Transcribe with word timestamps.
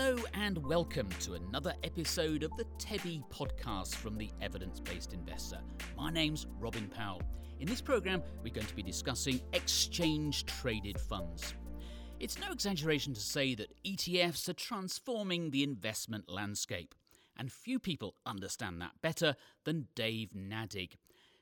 Hello 0.00 0.16
and 0.32 0.56
welcome 0.64 1.10
to 1.20 1.34
another 1.34 1.74
episode 1.84 2.42
of 2.42 2.56
the 2.56 2.64
TEBI 2.78 3.22
podcast 3.28 3.94
from 3.94 4.16
the 4.16 4.30
Evidence 4.40 4.80
Based 4.80 5.12
Investor. 5.12 5.60
My 5.94 6.10
name's 6.10 6.46
Robin 6.58 6.88
Powell. 6.88 7.20
In 7.58 7.68
this 7.68 7.82
program, 7.82 8.22
we're 8.42 8.54
going 8.54 8.66
to 8.66 8.74
be 8.74 8.82
discussing 8.82 9.42
exchange 9.52 10.46
traded 10.46 10.98
funds. 10.98 11.52
It's 12.18 12.40
no 12.40 12.50
exaggeration 12.50 13.12
to 13.12 13.20
say 13.20 13.54
that 13.56 13.76
ETFs 13.84 14.48
are 14.48 14.54
transforming 14.54 15.50
the 15.50 15.62
investment 15.62 16.30
landscape, 16.30 16.94
and 17.36 17.52
few 17.52 17.78
people 17.78 18.14
understand 18.24 18.80
that 18.80 19.02
better 19.02 19.36
than 19.64 19.88
Dave 19.94 20.30
Nadig. 20.30 20.92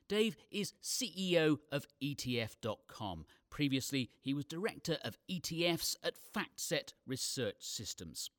Dave 0.08 0.36
is 0.50 0.72
CEO 0.82 1.58
of 1.70 1.86
ETF.com. 2.02 3.24
Previously, 3.50 4.10
he 4.20 4.34
was 4.34 4.46
director 4.46 4.98
of 5.04 5.16
ETFs 5.30 5.94
at 6.02 6.14
FactSet 6.34 6.94
Research 7.06 7.58
Systems. 7.60 8.30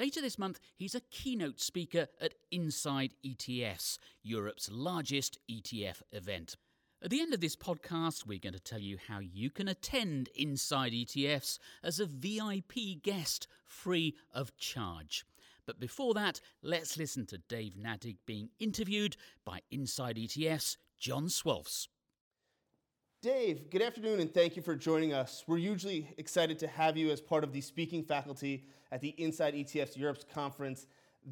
Later 0.00 0.22
this 0.22 0.38
month, 0.38 0.60
he's 0.78 0.94
a 0.94 1.02
keynote 1.10 1.60
speaker 1.60 2.06
at 2.22 2.32
Inside 2.50 3.12
ETFs, 3.22 3.98
Europe's 4.22 4.70
largest 4.72 5.36
ETF 5.46 6.00
event. 6.10 6.56
At 7.02 7.10
the 7.10 7.20
end 7.20 7.34
of 7.34 7.42
this 7.42 7.54
podcast, 7.54 8.26
we're 8.26 8.38
going 8.38 8.54
to 8.54 8.60
tell 8.60 8.78
you 8.78 8.96
how 9.08 9.18
you 9.18 9.50
can 9.50 9.68
attend 9.68 10.30
Inside 10.34 10.92
ETFs 10.92 11.58
as 11.84 12.00
a 12.00 12.06
VIP 12.06 13.02
guest 13.02 13.46
free 13.66 14.16
of 14.32 14.56
charge. 14.56 15.26
But 15.66 15.78
before 15.78 16.14
that, 16.14 16.40
let's 16.62 16.96
listen 16.96 17.26
to 17.26 17.36
Dave 17.36 17.74
Nadig 17.74 18.16
being 18.24 18.48
interviewed 18.58 19.18
by 19.44 19.60
Inside 19.70 20.16
ETFs 20.16 20.78
John 20.98 21.26
Swolfs. 21.26 21.88
Dave, 23.22 23.68
good 23.68 23.82
afternoon 23.82 24.18
and 24.20 24.32
thank 24.32 24.56
you 24.56 24.62
for 24.62 24.74
joining 24.74 25.12
us. 25.12 25.44
We're 25.46 25.58
usually 25.58 26.08
excited 26.16 26.58
to 26.60 26.66
have 26.66 26.96
you 26.96 27.10
as 27.10 27.20
part 27.20 27.44
of 27.44 27.52
the 27.52 27.60
speaking 27.60 28.02
faculty 28.02 28.64
at 28.92 29.02
the 29.02 29.10
Inside 29.18 29.52
ETFs 29.52 29.94
Europe's 29.94 30.24
conference 30.32 30.86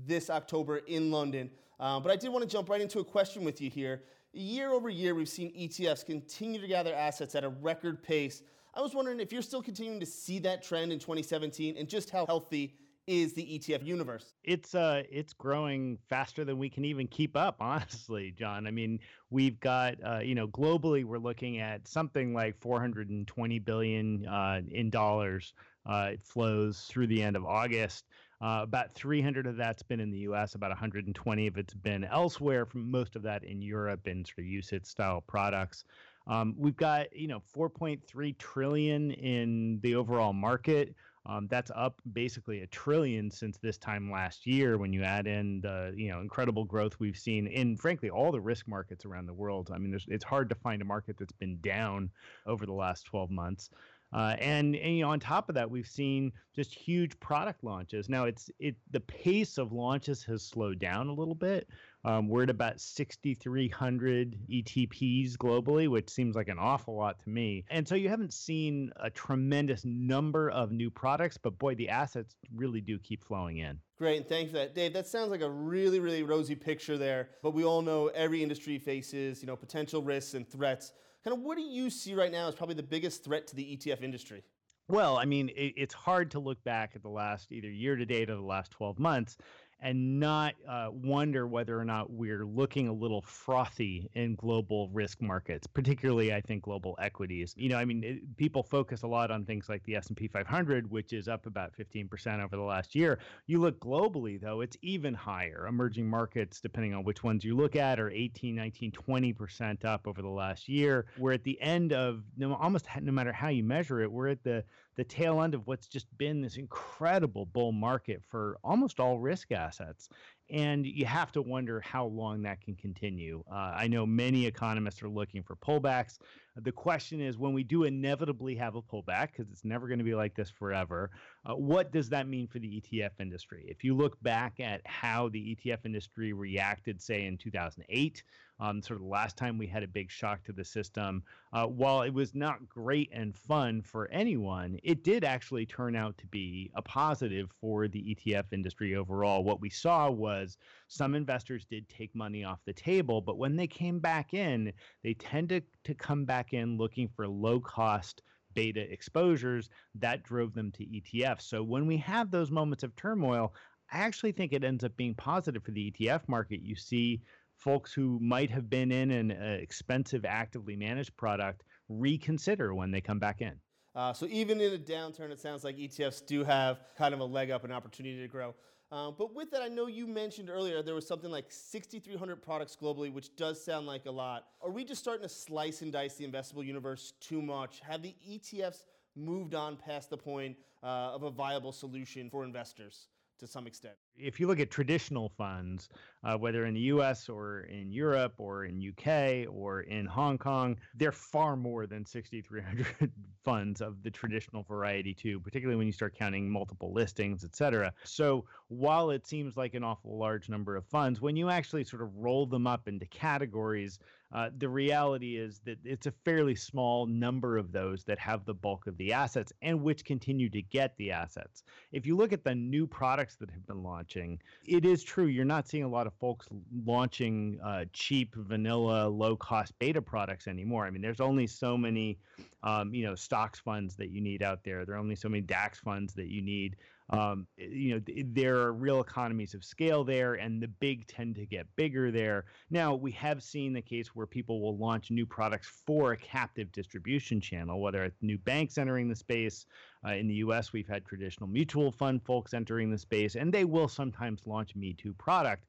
this 0.06 0.28
October 0.28 0.83
in 0.86 1.11
London. 1.11 1.50
Uh, 1.80 1.98
but 1.98 2.12
I 2.12 2.17
did 2.17 2.28
want 2.28 2.42
to 2.42 2.48
jump 2.48 2.69
right 2.69 2.83
into 2.83 2.98
a 2.98 3.05
question 3.05 3.42
with 3.42 3.62
you 3.62 3.70
here. 3.70 4.03
Year 4.34 4.72
over 4.72 4.91
year, 4.91 5.14
we've 5.14 5.30
seen 5.30 5.50
ETFs 5.58 6.05
continue 6.05 6.61
to 6.61 6.67
gather 6.69 6.92
assets 6.92 7.34
at 7.34 7.42
a 7.42 7.48
record 7.48 8.02
pace. 8.02 8.42
I 8.75 8.83
was 8.83 8.95
wondering 8.95 9.19
if 9.19 9.33
you're 9.33 9.41
still 9.41 9.62
continuing 9.62 9.98
to 10.00 10.06
see 10.06 10.39
that 10.41 10.62
trend 10.62 10.92
in 10.92 10.98
2017 10.98 11.78
and 11.78 11.89
just 11.89 12.11
how 12.11 12.27
healthy 12.27 12.75
is 13.09 13.33
the 13.33 13.42
ETF 13.42 13.84
universe? 13.84 14.34
It's 14.45 14.75
uh 14.75 15.03
it's 15.11 15.33
growing 15.33 15.98
faster 16.09 16.45
than 16.45 16.59
we 16.59 16.69
can 16.69 16.84
even 16.84 17.09
keep 17.09 17.37
up, 17.37 17.56
honestly, 17.61 18.33
John. 18.33 18.67
I 18.67 18.70
mean, 18.70 19.01
we've 19.31 19.59
got 19.59 19.97
uh, 20.05 20.19
you 20.19 20.34
know 20.34 20.47
globally 20.47 21.05
we're 21.05 21.19
looking 21.19 21.59
at 21.59 21.89
something 21.89 22.34
like 22.34 22.61
420 22.61 23.59
billion 23.61 24.27
uh, 24.27 24.61
in 24.70 24.91
dollars 24.91 25.55
uh, 25.86 26.11
it 26.12 26.23
flows 26.23 26.83
through 26.83 27.06
the 27.06 27.23
end 27.23 27.34
of 27.34 27.45
August. 27.45 28.05
Uh, 28.41 28.61
about 28.62 28.92
300 28.92 29.47
of 29.47 29.56
that's 29.56 29.83
been 29.83 29.98
in 29.98 30.11
the 30.11 30.19
U.S. 30.19 30.55
About 30.55 30.70
120 30.70 31.47
of 31.47 31.56
it's 31.56 31.75
been 31.75 32.05
elsewhere. 32.05 32.67
From 32.67 32.91
most 32.91 33.17
of 33.17 33.23
that 33.23 33.42
in 33.42 33.62
Europe 33.62 34.06
and 34.06 34.27
sort 34.27 34.39
of 34.39 34.45
UCITS 34.45 34.86
style 34.86 35.23
products. 35.27 35.84
Um, 36.29 36.55
we've 36.59 36.77
got 36.77 37.14
you 37.17 37.27
know 37.27 37.42
4.3 37.56 38.39
trillion 38.39 39.11
in 39.12 39.81
the 39.83 39.95
overall 39.95 40.34
market. 40.34 40.95
Um, 41.28 41.46
that's 41.50 41.70
up 41.74 42.00
basically 42.12 42.62
a 42.62 42.66
trillion 42.68 43.30
since 43.30 43.58
this 43.58 43.76
time 43.76 44.10
last 44.10 44.46
year. 44.46 44.78
When 44.78 44.92
you 44.94 45.02
add 45.02 45.26
in 45.26 45.60
the 45.60 45.92
you 45.94 46.08
know 46.08 46.20
incredible 46.20 46.64
growth 46.64 46.98
we've 46.98 47.18
seen 47.18 47.46
in 47.46 47.76
frankly 47.76 48.08
all 48.08 48.32
the 48.32 48.40
risk 48.40 48.66
markets 48.66 49.04
around 49.04 49.26
the 49.26 49.34
world. 49.34 49.70
I 49.72 49.78
mean, 49.78 49.98
it's 50.08 50.24
hard 50.24 50.48
to 50.48 50.54
find 50.54 50.80
a 50.80 50.86
market 50.86 51.16
that's 51.18 51.32
been 51.32 51.60
down 51.60 52.10
over 52.46 52.64
the 52.64 52.72
last 52.72 53.04
12 53.04 53.30
months. 53.30 53.70
Uh, 54.12 54.36
and, 54.38 54.74
and 54.74 54.96
you 54.96 55.02
know, 55.02 55.10
on 55.10 55.20
top 55.20 55.48
of 55.48 55.54
that, 55.54 55.70
we've 55.70 55.86
seen 55.86 56.32
just 56.56 56.74
huge 56.74 57.18
product 57.20 57.62
launches. 57.62 58.08
Now, 58.08 58.24
it's 58.24 58.50
it 58.58 58.76
the 58.90 59.00
pace 59.00 59.58
of 59.58 59.72
launches 59.72 60.24
has 60.24 60.42
slowed 60.42 60.78
down 60.78 61.08
a 61.08 61.12
little 61.12 61.34
bit. 61.34 61.68
Um, 62.05 62.29
we're 62.29 62.45
at 62.45 62.51
about 62.51 62.81
6,300 62.81 64.36
ETPs 64.48 65.36
globally, 65.36 65.89
which 65.89 66.09
seems 66.09 66.36
like 66.36 66.48
an 66.48 66.59
awful 66.59 66.97
lot 66.97 67.19
to 67.25 67.29
me. 67.29 67.64
And 67.70 67.86
so 67.86 67.97
you 67.97 68.09
haven't 68.09 68.33
seen 68.33 68.92
a 68.97 69.11
tremendous 69.11 69.85
number 69.85 70.51
of 70.51 70.70
new 70.70 70.91
products, 70.91 71.36
but 71.36 71.59
boy, 71.59 71.75
the 71.75 71.89
assets 71.89 72.36
really 72.55 72.81
do 72.81 72.98
keep 72.98 73.25
flowing 73.25 73.59
in. 73.59 73.81
Great, 73.98 74.19
and 74.19 74.29
thanks 74.29 74.53
for 74.53 74.59
that, 74.59 74.75
Dave. 74.77 74.92
That 74.92 75.09
sounds 75.09 75.31
like 75.31 75.41
a 75.41 75.51
really, 75.51 75.98
really 75.98 76.23
rosy 76.23 76.55
picture 76.55 76.97
there. 76.97 77.31
But 77.42 77.53
we 77.53 77.64
all 77.64 77.83
know 77.83 78.09
every 78.09 78.42
industry 78.42 78.79
faces, 78.79 79.42
you 79.42 79.48
know, 79.48 79.57
potential 79.57 80.03
risks 80.03 80.35
and 80.35 80.48
threats. 80.48 80.92
Kind 81.25 81.36
of, 81.36 81.42
what 81.42 81.57
do 81.57 81.65
you 81.65 81.91
see 81.91 82.15
right 82.15 82.30
now 82.30 82.47
as 82.47 82.55
probably 82.55 82.77
the 82.77 82.83
biggest 82.83 83.25
threat 83.25 83.48
to 83.48 83.57
the 83.57 83.77
ETF 83.77 84.03
industry? 84.03 84.45
Well, 84.89 85.19
I 85.19 85.27
mean, 85.27 85.51
it, 85.51 85.75
it's 85.77 85.92
hard 85.92 86.30
to 86.30 86.39
look 86.39 86.63
back 86.65 86.92
at 86.95 87.03
the 87.03 87.11
last 87.11 87.53
either 87.53 87.69
year 87.69 87.97
to 87.97 88.07
date 88.07 88.30
or 88.30 88.36
the 88.36 88.41
last 88.41 88.70
12 88.70 88.98
months 88.98 89.36
and 89.80 90.18
not 90.18 90.55
uh, 90.68 90.89
wonder 90.90 91.46
whether 91.46 91.78
or 91.78 91.84
not 91.84 92.11
we're 92.11 92.44
looking 92.44 92.89
a 92.89 92.92
little 92.92 93.22
frothy 93.22 94.11
in 94.14 94.34
global 94.34 94.89
risk 94.89 95.22
markets, 95.22 95.66
particularly 95.66 96.34
I 96.34 96.40
think 96.40 96.64
global 96.64 96.96
equities. 97.00 97.55
You 97.56 97.68
know, 97.68 97.77
I 97.77 97.84
mean, 97.84 98.02
it, 98.02 98.36
people 98.36 98.62
focus 98.62 99.02
a 99.02 99.06
lot 99.06 99.30
on 99.30 99.44
things 99.44 99.68
like 99.68 99.84
the 99.84 99.94
S&P 99.96 100.27
500, 100.27 100.90
which 100.90 101.12
is 101.12 101.28
up 101.28 101.46
about 101.46 101.72
15% 101.77 102.42
over 102.42 102.56
the 102.56 102.62
last 102.62 102.94
year. 102.94 103.20
You 103.46 103.61
look 103.61 103.78
globally 103.78 104.40
though, 104.40 104.62
it's 104.62 104.77
even 104.83 105.14
higher. 105.14 105.67
Emerging 105.68 106.08
markets, 106.08 106.61
depending 106.61 106.94
on 106.94 107.05
which 107.05 107.22
ones 107.22 107.44
you 107.44 107.56
look 107.56 107.77
at, 107.77 108.00
are 108.00 108.11
18, 108.11 108.55
19, 108.55 108.92
20% 108.92 109.84
up 109.84 110.08
over 110.08 110.22
the 110.22 110.28
last 110.28 110.68
year. 110.68 111.06
We're 111.18 111.33
at 111.33 111.44
the 111.44 111.61
end 111.61 111.92
of 111.92 112.22
no, 112.36 112.55
almost 112.55 112.86
no 113.00 113.12
matter 113.12 113.33
how 113.33 113.48
you 113.48 113.62
measure 113.62 114.00
it, 114.00 114.11
we're 114.11 114.28
at 114.28 114.42
the 114.42 114.64
the 114.98 115.05
tail 115.05 115.42
end 115.42 115.55
of 115.55 115.64
what's 115.69 115.86
just 115.86 116.07
been 116.19 116.41
this 116.41 116.57
incredible 116.57 117.47
bull 117.47 117.70
market 117.70 118.20
for 118.29 118.59
almost 118.64 118.98
all 118.98 119.20
risk 119.20 119.53
assets. 119.53 120.09
And 120.51 120.85
you 120.85 121.07
have 121.07 121.31
to 121.33 121.42
wonder 121.42 121.81
how 121.81 122.07
long 122.07 122.42
that 122.42 122.61
can 122.61 122.75
continue. 122.75 123.45
Uh, 123.48 123.75
I 123.77 123.86
know 123.86 124.05
many 124.05 124.45
economists 124.45 125.01
are 125.05 125.09
looking 125.09 125.45
for 125.45 125.55
pullbacks. 125.55 126.19
The 126.57 126.73
question 126.73 127.20
is 127.20 127.39
when 127.39 127.53
we 127.53 127.63
do 127.63 127.85
inevitably 127.85 128.56
have 128.56 128.75
a 128.75 128.82
pullback, 128.82 129.29
because 129.29 129.49
it's 129.53 129.64
never 129.64 129.87
going 129.87 129.99
to 129.99 130.05
be 130.05 130.17
like 130.17 130.35
this 130.35 130.50
forever, 130.50 131.12
uh, 131.49 131.55
what 131.55 131.93
does 131.93 132.09
that 132.09 132.26
mean 132.26 132.49
for 132.49 132.59
the 132.59 132.82
ETF 132.82 133.20
industry? 133.20 133.67
If 133.69 133.85
you 133.85 133.94
look 133.94 134.20
back 134.20 134.59
at 134.59 134.81
how 134.85 135.29
the 135.29 135.55
ETF 135.55 135.85
industry 135.85 136.32
reacted, 136.32 137.00
say, 137.00 137.26
in 137.26 137.38
2008, 137.38 138.25
um, 138.61 138.82
sort 138.82 138.99
of 138.99 139.05
the 139.05 139.11
last 139.11 139.37
time 139.37 139.56
we 139.56 139.67
had 139.67 139.82
a 139.82 139.88
big 139.88 140.11
shock 140.11 140.43
to 140.44 140.52
the 140.52 140.64
system, 140.64 141.23
uh, 141.52 141.67
while 141.67 142.02
it 142.02 142.12
was 142.12 142.35
not 142.35 142.69
great 142.69 143.08
and 143.12 143.35
fun 143.35 143.82
for 143.82 144.08
anyone, 144.11 144.79
it 144.82 145.05
did 145.05 145.25
actually 145.25 145.64
turn 145.64 145.94
out 145.94 146.19
to 146.19 146.26
be 146.26 146.70
a 146.75 146.82
positive 146.82 147.50
for 147.61 147.87
the 147.88 148.14
ETF 148.14 148.52
industry 148.52 148.97
overall. 148.97 149.44
What 149.44 149.61
we 149.61 149.70
saw 149.70 150.11
was 150.11 150.58
some 150.88 151.14
investors 151.14 151.64
did 151.64 151.88
take 151.88 152.14
money 152.14 152.44
off 152.44 152.64
the 152.64 152.73
table, 152.73 153.20
but 153.20 153.38
when 153.38 153.56
they 153.56 153.67
came 153.67 154.00
back 154.00 154.35
in, 154.35 154.73
they 155.02 155.14
tended 155.14 155.64
to 155.85 155.94
come 155.94 156.25
back 156.25 156.52
in 156.52 156.76
looking 156.76 157.08
for 157.08 157.29
low 157.29 157.61
cost 157.61 158.23
beta 158.55 158.93
exposures 158.93 159.70
that 159.94 160.25
drove 160.25 160.52
them 160.55 160.73
to 160.73 160.85
ETFs. 160.85 161.43
So 161.43 161.62
when 161.62 161.87
we 161.87 161.97
have 161.99 162.31
those 162.31 162.50
moments 162.50 162.82
of 162.82 162.97
turmoil, 162.97 163.55
I 163.93 163.99
actually 163.99 164.32
think 164.32 164.52
it 164.52 164.64
ends 164.64 164.85
up 164.85 164.97
being 164.97 165.14
positive 165.14 165.62
for 165.62 165.70
the 165.70 165.91
ETF 165.93 166.29
market. 166.29 166.61
You 166.61 166.75
see 166.75 167.23
folks 167.58 167.93
who 167.93 168.19
might 168.20 168.50
have 168.50 168.70
been 168.70 168.91
in 168.91 169.11
an 169.11 169.32
uh, 169.32 169.58
expensive, 169.61 170.25
actively 170.25 170.76
managed 170.76 171.17
product 171.17 171.64
reconsider 171.88 172.75
when 172.75 172.91
they 172.91 173.00
come 173.00 173.19
back 173.19 173.41
in. 173.41 173.55
Uh, 173.94 174.12
so 174.12 174.26
even 174.31 174.61
in 174.61 174.73
a 174.75 174.79
downturn, 174.79 175.31
it 175.31 175.41
sounds 175.41 175.64
like 175.64 175.76
ETFs 175.76 176.25
do 176.25 176.44
have 176.44 176.81
kind 176.97 177.12
of 177.12 177.20
a 177.20 177.25
leg 177.25 177.50
up, 177.50 177.64
an 177.64 177.73
opportunity 177.73 178.20
to 178.20 178.29
grow. 178.29 178.55
Um, 178.91 179.17
but 179.19 179.35
with 179.35 179.50
that, 179.50 179.61
I 179.61 179.69
know 179.69 179.87
you 179.87 180.06
mentioned 180.06 180.49
earlier 180.49 180.82
there 180.82 180.94
was 180.94 181.06
something 181.06 181.31
like 181.31 181.47
6,300 181.50 182.37
products 182.37 182.76
globally, 182.81 183.12
which 183.12 183.35
does 183.37 183.62
sound 183.62 183.87
like 183.87 184.06
a 184.06 184.11
lot. 184.11 184.47
Are 184.62 184.70
we 184.70 184.85
just 184.85 185.02
starting 185.02 185.25
to 185.25 185.29
slice 185.29 185.82
and 185.82 185.93
dice 185.93 186.14
the 186.14 186.26
investable 186.26 186.64
universe 186.64 187.12
too 187.20 187.43
much? 187.43 187.81
Have 187.81 188.02
the 188.02 188.14
ETFs 188.26 188.85
moved 189.14 189.55
on 189.55 189.77
past 189.77 190.11
the 190.11 190.17
point 190.17 190.56
uh, 190.82 190.87
of 190.87 191.25
a 191.25 191.31
viable 191.31 191.73
solution 191.73 192.31
for 192.31 192.44
investors 192.44 193.09
to 193.41 193.47
some 193.47 193.67
extent? 193.67 193.97
If 194.20 194.41
you 194.41 194.47
look 194.47 194.61
at 194.61 194.70
traditional 194.70 195.29
funds, 195.37 195.88
uh, 196.25 196.37
whether 196.37 196.67
in 196.67 196.75
the 196.75 196.81
U.S. 196.81 197.29
or 197.29 197.61
in 197.61 197.93
Europe 197.93 198.35
or 198.38 198.65
in 198.65 198.93
UK 198.93 199.47
or 199.53 199.82
in 199.82 200.06
Hong 200.06 200.38
Kong, 200.38 200.76
they're 200.94 201.12
far 201.12 201.56
more 201.56 201.87
than 201.87 202.05
6,300 202.05 203.12
funds 203.44 203.81
of 203.81 204.03
the 204.03 204.11
traditional 204.11 204.62
variety 204.65 205.15
too. 205.15 205.41
Particularly 205.41 205.76
when 205.76 205.87
you 205.87 205.93
start 205.93 206.15
counting 206.17 206.50
multiple 206.50 206.93
listings, 206.93 207.44
et 207.44 207.55
cetera. 207.55 207.93
So 208.05 208.44
while 208.69 209.11
it 209.11 209.26
seems 209.26 209.56
like 209.56 209.75
an 209.75 209.85
awful 209.85 210.19
large 210.19 210.49
number 210.49 210.76
of 210.76 210.85
funds, 210.87 211.20
when 211.20 211.37
you 211.37 211.50
actually 211.50 211.85
sort 211.85 212.03
of 212.03 212.17
roll 212.17 212.47
them 212.47 212.67
up 212.67 212.88
into 212.88 213.06
categories, 213.06 213.99
uh, 214.31 214.50
the 214.59 214.69
reality 214.69 215.38
is 215.38 215.61
that 215.65 215.79
it's 215.85 216.06
a 216.06 216.12
fairly 216.25 216.55
small 216.55 217.06
number 217.06 217.56
of 217.56 217.73
those 217.73 218.05
that 218.05 218.19
have 218.19 218.44
the 218.44 218.53
bulk 218.53 218.87
of 218.87 218.97
the 218.99 219.12
assets 219.12 219.53
and 219.62 219.81
which 219.81 220.05
continue 220.05 220.50
to 220.50 220.61
get 220.61 220.94
the 220.99 221.11
assets. 221.11 221.62
If 221.93 222.06
you 222.06 222.15
look 222.15 222.32
at 222.35 222.44
the 222.44 222.55
new 222.55 222.87
products 222.87 223.37
that 223.37 223.50
have 223.50 223.67
been 223.67 223.82
launched 223.82 224.07
launching. 224.08 224.40
It 224.64 224.84
is 224.84 225.02
true 225.02 225.26
you're 225.26 225.44
not 225.44 225.69
seeing 225.69 225.84
a 225.84 225.88
lot 225.88 226.06
of 226.06 226.14
folks 226.14 226.46
launching 226.84 227.58
uh, 227.64 227.84
cheap 227.93 228.34
vanilla 228.34 229.08
low 229.08 229.37
cost 229.37 229.78
beta 229.78 230.00
products 230.00 230.46
anymore. 230.46 230.87
I 230.87 230.90
mean, 230.90 231.02
there's 231.02 231.20
only 231.20 231.46
so 231.46 231.76
many, 231.76 232.19
um, 232.62 232.94
you 232.94 233.05
know, 233.05 233.14
stocks 233.14 233.58
funds 233.58 233.96
that 233.96 234.10
you 234.10 234.20
need 234.20 234.43
out 234.43 234.64
there. 234.64 234.84
There 234.84 234.94
are 234.94 234.99
only 234.99 235.16
so 235.16 235.28
many 235.28 235.43
DAX 235.43 235.78
funds 235.78 236.14
that 236.14 236.28
you 236.28 236.43
need. 236.43 236.76
Um, 237.10 237.46
you 237.56 237.94
know, 237.94 238.00
th- 238.00 238.26
there 238.32 238.56
are 238.56 238.72
real 238.72 239.00
economies 239.00 239.55
of 239.55 239.64
scale 239.64 240.05
there, 240.05 240.34
and 240.34 240.62
the 240.62 240.69
big 240.69 241.06
tend 241.06 241.37
to 241.37 241.46
get 241.46 241.66
bigger 241.76 242.10
there. 242.10 242.44
Now, 242.70 242.94
we 242.94 243.12
have 243.12 243.43
seen 243.43 243.72
the 243.72 243.81
case 243.82 244.14
where 244.14 244.26
people 244.26 244.60
will 244.60 244.76
launch 244.76 245.10
new 245.10 245.25
products 245.25 245.69
for 245.87 246.12
a 246.12 246.16
captive 246.16 246.70
distribution 246.72 247.40
channel, 247.40 247.81
whether 247.81 248.05
it's 248.05 248.22
new 248.22 248.38
banks 248.38 248.76
entering 248.76 249.08
the 249.08 249.16
space. 249.16 249.66
Uh, 250.06 250.12
in 250.12 250.28
the 250.28 250.34
US, 250.34 250.72
we've 250.72 250.87
had 250.87 251.05
traditional 251.05 251.49
mutual 251.49 251.90
fund 251.90 252.22
folks 252.22 252.52
entering 252.52 252.90
the 252.90 252.99
space, 252.99 253.37
and 253.37 253.52
they 253.52 253.64
will 253.64 253.88
sometimes 253.88 254.46
launch 254.46 254.76
Me 254.76 254.93
Too 254.93 255.14
product. 255.14 255.64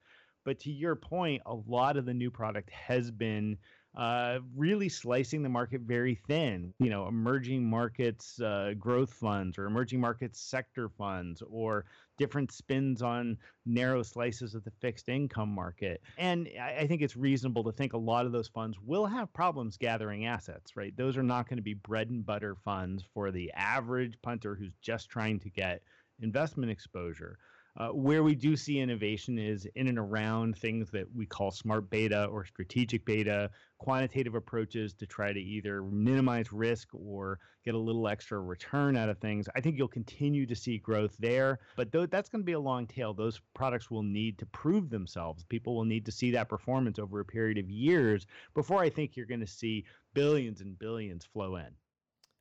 But 0.45 0.59
to 0.61 0.71
your 0.71 0.95
point, 0.95 1.41
a 1.45 1.53
lot 1.53 1.97
of 1.97 2.05
the 2.05 2.13
new 2.13 2.31
product 2.31 2.69
has 2.71 3.11
been 3.11 3.57
uh, 3.95 4.39
really 4.55 4.89
slicing 4.89 5.41
the 5.43 5.49
market 5.49 5.81
very 5.81 6.15
thin. 6.15 6.73
You 6.79 6.89
know, 6.89 7.07
emerging 7.07 7.67
markets 7.69 8.39
uh, 8.39 8.73
growth 8.77 9.13
funds 9.13 9.57
or 9.57 9.65
emerging 9.65 9.99
markets 9.99 10.39
sector 10.39 10.89
funds 10.89 11.41
or 11.49 11.85
different 12.17 12.51
spins 12.51 13.01
on 13.01 13.37
narrow 13.65 14.03
slices 14.03 14.53
of 14.53 14.63
the 14.63 14.71
fixed 14.79 15.09
income 15.09 15.49
market. 15.49 16.01
And 16.17 16.49
I, 16.61 16.81
I 16.81 16.87
think 16.87 17.01
it's 17.01 17.15
reasonable 17.15 17.63
to 17.63 17.71
think 17.71 17.93
a 17.93 17.97
lot 17.97 18.25
of 18.25 18.31
those 18.31 18.47
funds 18.47 18.77
will 18.79 19.05
have 19.05 19.33
problems 19.33 19.77
gathering 19.77 20.25
assets, 20.25 20.75
right? 20.75 20.95
Those 20.95 21.17
are 21.17 21.23
not 21.23 21.49
going 21.49 21.57
to 21.57 21.63
be 21.63 21.73
bread 21.73 22.09
and 22.09 22.25
butter 22.25 22.55
funds 22.63 23.03
for 23.13 23.31
the 23.31 23.51
average 23.53 24.19
punter 24.21 24.55
who's 24.55 24.73
just 24.81 25.09
trying 25.09 25.39
to 25.39 25.49
get 25.49 25.81
investment 26.21 26.71
exposure. 26.71 27.37
Uh, 27.77 27.89
where 27.89 28.23
we 28.23 28.35
do 28.35 28.55
see 28.55 28.79
innovation 28.79 29.37
is 29.37 29.67
in 29.75 29.87
and 29.87 29.99
around 29.99 30.57
things 30.57 30.89
that 30.91 31.05
we 31.15 31.25
call 31.25 31.51
smart 31.51 31.89
beta 31.89 32.25
or 32.25 32.43
strategic 32.45 33.05
beta, 33.05 33.49
quantitative 33.77 34.35
approaches 34.35 34.93
to 34.93 35.05
try 35.05 35.31
to 35.31 35.39
either 35.39 35.81
minimize 35.83 36.51
risk 36.51 36.89
or 36.93 37.39
get 37.63 37.75
a 37.75 37.79
little 37.79 38.07
extra 38.07 38.39
return 38.39 38.97
out 38.97 39.09
of 39.09 39.17
things. 39.19 39.47
I 39.55 39.61
think 39.61 39.77
you'll 39.77 39.87
continue 39.87 40.45
to 40.45 40.55
see 40.55 40.77
growth 40.77 41.15
there, 41.19 41.59
but 41.75 41.91
th- 41.91 42.09
that's 42.09 42.29
going 42.29 42.41
to 42.41 42.45
be 42.45 42.53
a 42.53 42.59
long 42.59 42.87
tail. 42.87 43.13
Those 43.13 43.39
products 43.53 43.89
will 43.89 44.03
need 44.03 44.37
to 44.39 44.45
prove 44.47 44.89
themselves. 44.89 45.43
People 45.45 45.75
will 45.75 45.85
need 45.85 46.05
to 46.05 46.11
see 46.11 46.31
that 46.31 46.49
performance 46.49 46.99
over 46.99 47.19
a 47.19 47.25
period 47.25 47.57
of 47.57 47.69
years 47.69 48.25
before 48.53 48.81
I 48.81 48.89
think 48.89 49.15
you're 49.15 49.25
going 49.25 49.39
to 49.39 49.47
see 49.47 49.85
billions 50.13 50.61
and 50.61 50.77
billions 50.77 51.25
flow 51.25 51.55
in. 51.57 51.69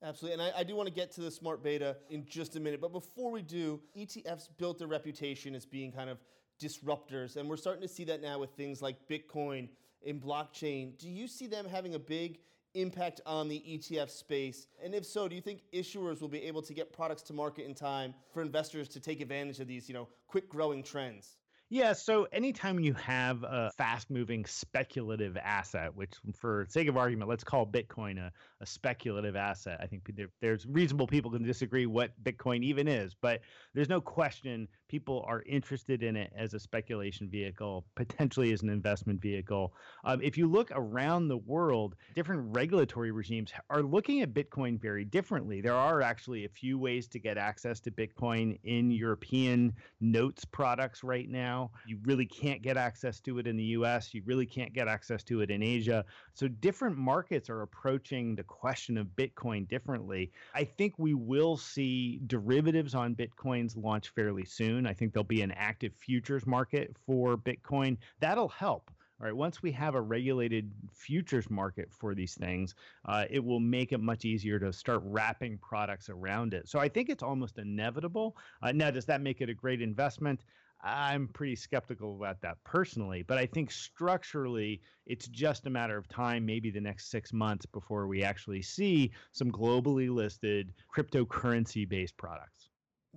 Absolutely. 0.03 0.45
And 0.45 0.55
I, 0.55 0.61
I, 0.61 0.63
do 0.63 0.77
want 0.77 0.87
to 0.87 0.95
get 0.95 1.11
to 1.13 1.21
the 1.21 1.31
smart 1.31 1.63
beta 1.63 1.97
in 2.09 2.25
just 2.25 2.55
a 2.55 2.61
minute. 2.61 2.81
But 2.81 2.93
before 2.93 3.33
we 3.33 3.43
do, 3.43 3.81
ETFs 3.97 4.49
built 4.57 4.79
their 4.79 4.87
reputation 4.87 5.57
as 5.57 5.67
being 5.67 5.91
kind 5.91 6.09
of 6.09 6.19
disruptors. 6.61 7.37
And 7.37 7.49
we're 7.49 7.57
starting 7.57 7.83
to 7.83 7.89
see 7.89 8.05
that 8.05 8.23
now 8.23 8.39
with 8.39 8.51
things 8.51 8.81
like 8.81 8.97
Bitcoin 9.09 9.69
and 10.07 10.21
blockchain. 10.23 10.97
Do 10.99 11.09
you 11.09 11.27
see 11.27 11.49
them 11.49 11.67
having 11.67 11.95
a 11.95 11.99
big 11.99 12.39
impact 12.75 13.21
on 13.27 13.49
the 13.49 13.59
ETF 13.59 14.11
space? 14.11 14.69
And 14.83 14.95
if 14.95 15.05
so, 15.05 15.27
do 15.27 15.35
you 15.35 15.41
think 15.41 15.63
issuers 15.73 16.21
will 16.21 16.29
be 16.29 16.43
able 16.45 16.63
to 16.63 16.75
get 16.75 16.93
products 16.93 17.23
to 17.23 17.33
market 17.33 17.67
in 17.67 17.75
time 17.75 18.15
for 18.33 18.41
investors 18.41 18.89
to 18.91 19.01
take 19.01 19.21
advantage 19.21 19.59
of 19.59 19.67
these, 19.67 19.89
you 19.89 19.95
know, 19.95 20.07
quick 20.29 20.49
growing 20.49 20.85
trends? 20.85 21.39
Yeah, 21.71 21.93
so 21.93 22.27
anytime 22.33 22.81
you 22.81 22.95
have 22.95 23.43
a 23.43 23.71
fast 23.77 24.09
moving 24.09 24.47
speculative 24.47 25.37
asset, 25.37 25.95
which 25.95 26.15
for 26.35 26.65
sake 26.71 26.89
of 26.89 26.97
argument, 26.97 27.29
let's 27.29 27.45
call 27.45 27.67
Bitcoin 27.67 28.19
a, 28.19 28.33
a 28.63 28.67
speculative 28.67 29.37
asset. 29.37 29.79
I 29.83 29.87
think 29.87 30.11
there, 30.17 30.29
there's 30.41 30.65
reasonable 30.65 31.07
people 31.07 31.31
can 31.31 31.43
disagree 31.43 31.85
what 31.85 32.13
Bitcoin 32.25 32.63
even 32.63 32.89
is, 32.89 33.15
but 33.15 33.43
there's 33.75 33.91
no 33.91 34.01
question 34.01 34.67
people 34.89 35.25
are 35.29 35.43
interested 35.43 36.03
in 36.03 36.17
it 36.17 36.33
as 36.37 36.55
a 36.55 36.59
speculation 36.59 37.29
vehicle, 37.29 37.85
potentially 37.95 38.53
as 38.53 38.63
an 38.63 38.71
investment 38.71 39.21
vehicle. 39.21 39.75
Um, 40.05 40.21
if 40.23 40.39
you 40.39 40.49
look 40.49 40.71
around 40.73 41.29
the 41.29 41.37
world, 41.37 41.95
different 42.15 42.57
regulatory 42.57 43.13
regimes 43.13 43.53
are 43.71 43.83
looking 43.83 44.23
at 44.23 44.33
Bitcoin 44.33 44.81
very 44.81 45.05
differently. 45.05 45.61
There 45.61 45.75
are 45.75 46.01
actually 46.01 46.45
a 46.45 46.49
few 46.49 46.79
ways 46.79 47.07
to 47.09 47.19
get 47.19 47.37
access 47.37 47.81
to 47.81 47.91
Bitcoin 47.91 48.59
in 48.65 48.91
European 48.91 49.75
notes 50.01 50.45
products 50.45 51.05
right 51.05 51.29
now. 51.29 51.71
You 51.87 51.99
really 52.05 52.27
can't 52.27 52.63
get 52.63 52.77
access 52.77 53.21
to 53.21 53.39
it 53.39 53.47
in 53.47 53.57
the 53.57 53.65
US, 53.65 54.15
you 54.15 54.23
really 54.25 54.47
can't 54.47 54.73
get 54.73 54.89
access 54.89 55.23
to 55.25 55.43
it 55.43 55.51
in 55.51 55.63
Asia. 55.63 56.05
So 56.33 56.49
different 56.49 56.97
markets 56.97 57.51
are 57.51 57.63
approaching 57.63 58.35
the 58.35 58.45
question 58.45 58.97
of 58.97 59.09
Bitcoin 59.09 59.69
differently. 59.69 60.33
I 60.55 60.65
think 60.65 60.95
we 60.99 61.15
will 61.15 61.57
see 61.57 62.21
derivatives 62.27 62.95
on 62.95 63.15
Bitcoins 63.15 63.77
launch 63.77 64.11
fairly 64.11 64.45
soon 64.45 64.78
soon. 64.79 64.87
I 64.87 64.95
think 64.95 65.13
there'll 65.13 65.25
be 65.25 65.43
an 65.43 65.53
active 65.53 65.93
futures 65.95 66.47
market 66.47 66.95
for 67.07 67.37
Bitcoin. 67.37 67.97
That'll 68.21 68.49
help. 68.49 68.91
All 69.21 69.27
right, 69.27 69.35
once 69.35 69.63
we 69.63 69.73
have 69.73 69.97
a 69.97 70.01
regulated 70.01 70.71
futures 70.93 71.51
market 71.51 71.89
for 71.91 72.15
these 72.15 72.35
things, 72.35 72.77
uh, 73.07 73.25
it 73.29 73.45
will 73.45 73.59
make 73.59 73.93
it 73.93 73.99
much 73.99 74.25
easier 74.25 74.61
to 74.61 74.73
start 74.73 75.03
wrapping 75.05 75.59
products 75.59 76.09
around 76.09 76.55
it. 76.55 76.69
So 76.69 76.79
I 76.79 76.89
think 76.89 77.09
it's 77.09 77.25
almost 77.25 77.59
inevitable. 77.59 78.37
Uh, 78.63 78.71
now, 78.71 78.93
does 78.93 79.07
that 79.07 79.21
make 79.21 79.41
it 79.41 79.49
a 79.49 79.55
great 79.55 79.83
investment? 79.83 80.45
I'm 80.85 81.27
pretty 81.27 81.57
skeptical 81.57 82.15
about 82.15 82.41
that 82.43 82.63
personally, 82.63 83.23
but 83.23 83.39
I 83.39 83.47
think 83.47 83.73
structurally 83.73 84.81
it's 85.07 85.27
just 85.27 85.67
a 85.67 85.71
matter 85.71 85.99
of 85.99 86.07
time, 86.07 86.47
maybe 86.47 86.71
the 86.71 86.81
next 86.81 87.11
six 87.11 87.33
months, 87.33 87.67
before 87.67 88.07
we 88.07 88.23
actually 88.23 88.63
see 88.63 89.11
some 89.33 89.51
globally 89.51 90.09
listed 90.09 90.73
cryptocurrency 90.95 91.89
based 91.89 92.17
products. 92.17 92.68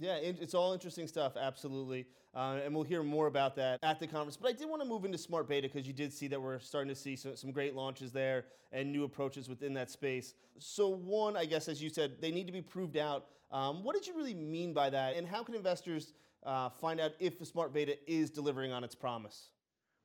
Yeah, 0.01 0.15
it's 0.15 0.55
all 0.55 0.73
interesting 0.73 1.07
stuff, 1.07 1.33
absolutely. 1.39 2.07
Uh, 2.33 2.57
and 2.65 2.73
we'll 2.73 2.83
hear 2.83 3.03
more 3.03 3.27
about 3.27 3.55
that 3.57 3.77
at 3.83 3.99
the 3.99 4.07
conference. 4.07 4.35
But 4.35 4.49
I 4.49 4.53
did 4.53 4.67
want 4.67 4.81
to 4.81 4.87
move 4.87 5.05
into 5.05 5.17
smart 5.19 5.47
beta 5.47 5.67
because 5.67 5.85
you 5.85 5.93
did 5.93 6.11
see 6.11 6.27
that 6.29 6.41
we're 6.41 6.57
starting 6.57 6.89
to 6.89 6.99
see 6.99 7.15
some, 7.15 7.35
some 7.35 7.51
great 7.51 7.75
launches 7.75 8.11
there 8.11 8.45
and 8.71 8.91
new 8.91 9.03
approaches 9.03 9.47
within 9.47 9.75
that 9.75 9.91
space. 9.91 10.33
So, 10.57 10.89
one, 10.89 11.37
I 11.37 11.45
guess, 11.45 11.67
as 11.67 11.83
you 11.83 11.89
said, 11.91 12.13
they 12.19 12.31
need 12.31 12.47
to 12.47 12.53
be 12.53 12.63
proved 12.63 12.97
out. 12.97 13.27
Um, 13.51 13.83
what 13.83 13.93
did 13.93 14.07
you 14.07 14.17
really 14.17 14.33
mean 14.33 14.73
by 14.73 14.89
that? 14.89 15.17
And 15.17 15.27
how 15.27 15.43
can 15.43 15.53
investors 15.53 16.13
uh, 16.43 16.69
find 16.69 16.99
out 16.99 17.11
if 17.19 17.37
the 17.37 17.45
smart 17.45 17.71
beta 17.71 17.95
is 18.07 18.31
delivering 18.31 18.71
on 18.71 18.83
its 18.83 18.95
promise? 18.95 19.49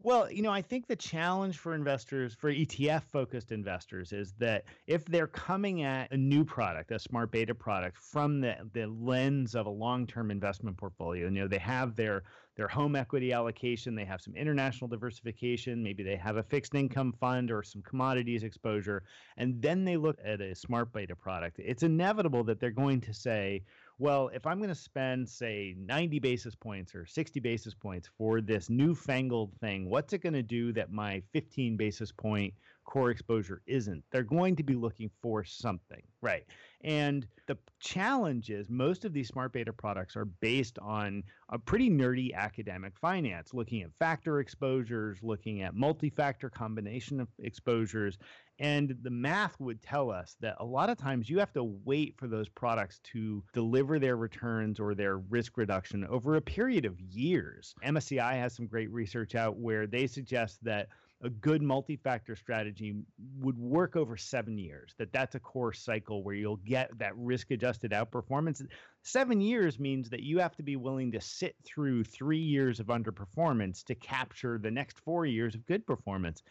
Well, 0.03 0.31
you 0.31 0.43
know, 0.43 0.53
I 0.53 0.63
think 0.63 0.87
the 0.87 0.97
challenge 0.97 1.59
for 1.59 1.75
investors, 1.75 2.35
for 2.35 2.53
ETF 2.53 3.03
focused 3.05 3.51
investors, 3.51 4.13
is 4.13 4.35
that 4.35 4.65
if 4.87 5.05
they're 5.07 5.27
coming 5.27 5.83
at 5.83 6.13
a 6.13 6.17
new 6.17 6.45
product, 6.45 6.93
a 6.93 6.99
smart 6.99 7.33
beta 7.33 7.55
product, 7.55 7.97
from 7.97 8.41
the, 8.41 8.57
the 8.73 8.87
lens 8.87 9.55
of 9.55 9.67
a 9.67 9.71
long 9.71 10.07
term 10.07 10.31
investment 10.31 10.77
portfolio, 10.77 11.25
you 11.25 11.31
know, 11.31 11.49
they 11.49 11.59
have 11.59 11.97
their 11.97 12.23
their 12.57 12.69
home 12.69 12.97
equity 12.97 13.33
allocation, 13.33 13.95
they 13.95 14.05
have 14.05 14.21
some 14.21 14.35
international 14.35 14.89
diversification, 14.89 15.83
maybe 15.83 16.03
they 16.03 16.17
have 16.17 16.37
a 16.37 16.43
fixed 16.43 16.75
income 16.75 17.13
fund 17.13 17.51
or 17.51 17.63
some 17.63 17.83
commodities 17.83 18.43
exposure, 18.43 19.03
and 19.37 19.61
then 19.61 19.85
they 19.85 19.97
look 19.97 20.19
at 20.25 20.41
a 20.41 20.55
smart 20.55 20.93
beta 20.93 21.15
product, 21.15 21.59
it's 21.59 21.83
inevitable 21.83 22.43
that 22.45 22.59
they're 22.59 22.71
going 22.71 23.01
to 23.01 23.13
say, 23.13 23.63
well, 23.99 24.31
if 24.35 24.47
I'm 24.47 24.59
going 24.59 24.69
to 24.69 24.75
spend, 24.75 25.29
say, 25.29 25.75
90 25.79 26.19
basis 26.19 26.55
points 26.55 26.95
or 26.95 27.07
60 27.07 27.41
basis 27.41 27.75
points 27.75 28.09
for 28.19 28.41
this 28.41 28.69
newfangled 28.69 29.53
thing, 29.61 29.89
what's 29.89 30.13
it 30.13 30.19
going 30.19 30.35
to 30.35 30.43
do 30.43 30.73
that 30.75 30.93
my 30.93 31.23
15 31.33 31.77
basis 31.77 32.13
point 32.13 32.53
core 32.87 33.11
exposure 33.11 33.63
isn't? 33.67 34.05
They're 34.11 34.23
going 34.23 34.57
to 34.57 34.63
be 34.63 34.75
looking 34.75 35.11
for 35.21 35.45
something, 35.45 36.03
right? 36.23 36.45
And 36.83 37.27
the 37.47 37.59
challenge 37.81 38.51
is 38.51 38.71
most 38.71 39.05
of 39.05 39.13
these 39.13 39.29
smart 39.29 39.53
beta 39.53 39.73
products 39.73 40.17
are 40.17 40.25
based 40.25 40.79
on 40.79 41.25
a 41.49 41.59
pretty 41.59 41.91
nerdy 41.91 42.33
academic 42.33 42.97
finance, 42.99 43.53
looking 43.53 43.83
at 43.83 43.91
factor 43.99 44.41
exposures, 44.41 45.19
looking 45.23 45.63
at 45.63 45.75
multi 45.75 46.11
factor 46.11 46.49
combination 46.49 47.21
of 47.21 47.29
exposures. 47.39 48.19
And 48.59 48.97
the 49.03 49.11
math 49.11 49.61
would 49.61 49.83
tell 49.83 50.11
us 50.11 50.37
that 50.41 50.57
a 50.61 50.65
lot 50.65 50.89
of 50.89 50.97
times 50.97 51.29
you 51.29 51.39
have 51.41 51.53
to 51.53 51.65
wait 51.65 52.15
for 52.17 52.27
those 52.27 52.49
products 52.49 53.01
to 53.13 53.43
deliver 53.53 53.99
their 53.99 54.17
returns 54.17 54.81
or 54.81 54.95
their 54.95 55.19
risk 55.19 55.59
reduction 55.59 56.07
over 56.07 56.37
a 56.37 56.41
period 56.41 56.87
of 56.87 56.99
years. 56.99 57.75
MSCI 57.85 58.35
has 58.35 58.55
some 58.55 58.67
great 58.67 58.91
research 58.91 59.35
out 59.35 59.59
where 59.59 59.87
they 59.87 60.07
suggest 60.07 60.65
that 60.65 60.89
a 61.23 61.31
good 61.31 61.63
multi-factor 61.63 62.37
strategy 62.37 62.95
would 63.39 63.57
work 63.59 63.97
over 63.97 64.17
seven 64.17 64.59
years 64.59 64.95
that 64.99 65.13
that's 65.13 65.35
a 65.35 65.41
core 65.41 65.73
cycle 65.73 66.23
where 66.23 66.35
you'll 66.35 66.57
get 66.59 66.91
that 66.99 67.17
risk 67.17 67.51
adjusted 67.51 67.93
outperformance. 67.93 68.65
Seven 69.03 69.41
years 69.41 69.79
means 69.79 70.11
that 70.11 70.23
you 70.23 70.39
have 70.39 70.55
to 70.57 70.63
be 70.63 70.77
willing 70.77 71.11
to 71.13 71.21
sit 71.21 71.57
through 71.65 72.05
three 72.05 72.39
years 72.39 72.81
of 72.81 72.89
underperformance 72.89 73.83
to 73.85 73.95
capture 73.95 74.59
the 74.59 74.71
next 74.71 74.99
four 75.01 75.25
years 75.25 75.55
of 75.55 75.65
good 75.67 75.87
performance 75.87 76.43